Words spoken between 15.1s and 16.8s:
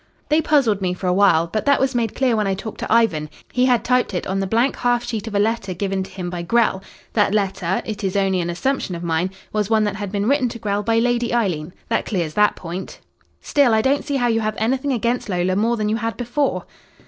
Lola more than you had before."